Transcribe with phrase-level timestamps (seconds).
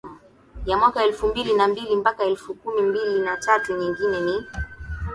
[0.65, 4.45] ya mwaka elfu mbili na mbili mpaka elfu mbili kumi na tatu Nyingine ni